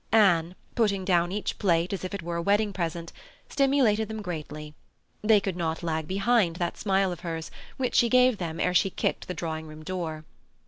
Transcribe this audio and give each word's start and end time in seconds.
Anne, 0.13 0.55
putting 0.73 1.05
down 1.05 1.31
each 1.31 1.59
plate 1.59 1.93
as 1.93 2.03
if 2.03 2.11
it 2.11 2.23
were 2.23 2.37
a 2.37 2.41
wedding 2.41 2.73
present, 2.73 3.13
stimulated 3.49 4.07
them 4.07 4.23
greatly. 4.23 4.73
They 5.21 5.39
could 5.39 5.55
not 5.55 5.83
lag 5.83 6.07
behind 6.07 6.55
that 6.55 6.75
smile 6.75 7.11
of 7.11 7.19
hers 7.19 7.51
which 7.77 7.93
she 7.93 8.09
gave 8.09 8.39
them 8.39 8.59
ere 8.59 8.73
she 8.73 8.89
kicked 8.89 9.27
the 9.27 9.35
drawing 9.35 9.67
room 9.67 9.83
door. 9.83 10.23